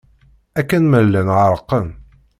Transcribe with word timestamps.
Akken 0.59 0.83
ma 0.87 0.99
llan 1.01 1.29
ɣerqen. 1.37 1.87